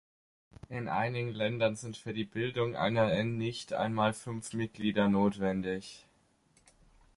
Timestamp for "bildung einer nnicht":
2.23-3.73